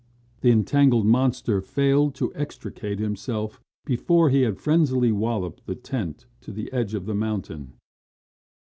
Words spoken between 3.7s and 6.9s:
before he had frenziedly walloped the tent to the